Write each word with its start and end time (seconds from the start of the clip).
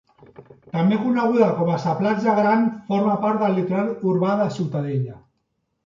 També 0.75 0.97
coneguda 1.01 1.51
com 1.59 1.69
sa 1.85 1.93
platja 2.01 2.35
Gran 2.41 2.67
forma 2.91 3.21
part 3.27 3.45
del 3.47 3.57
litoral 3.61 3.95
urbà 4.17 4.37
de 4.45 4.53
Ciutadella. 4.61 5.25